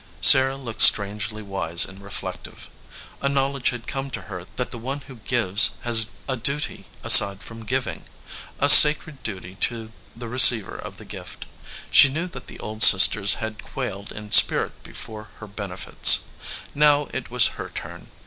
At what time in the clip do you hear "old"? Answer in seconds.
12.59-12.81